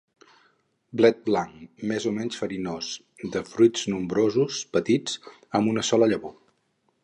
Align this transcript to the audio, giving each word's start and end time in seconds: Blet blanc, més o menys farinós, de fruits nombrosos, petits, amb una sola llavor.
Blet 1.01 1.19
blanc, 1.27 1.59
més 1.91 2.07
o 2.11 2.15
menys 2.15 2.39
farinós, 2.43 2.89
de 3.37 3.45
fruits 3.53 3.85
nombrosos, 3.95 4.65
petits, 4.79 5.21
amb 5.61 5.75
una 5.75 5.89
sola 5.93 6.13
llavor. 6.15 6.39